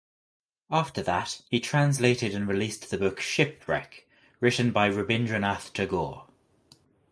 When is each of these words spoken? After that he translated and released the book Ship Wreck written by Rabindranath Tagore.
After 0.71 1.03
that 1.03 1.43
he 1.51 1.59
translated 1.59 2.33
and 2.33 2.47
released 2.47 2.89
the 2.89 2.97
book 2.97 3.19
Ship 3.19 3.63
Wreck 3.67 4.07
written 4.39 4.71
by 4.71 4.87
Rabindranath 4.89 5.71
Tagore. 5.73 6.25